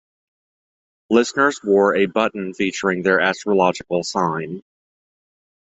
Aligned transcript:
Listeners 1.11 1.61
wore 1.63 1.95
a 1.95 2.07
button 2.07 2.55
featuring 2.55 3.03
their 3.03 3.19
astrological 3.19 4.01
sign. 4.03 4.63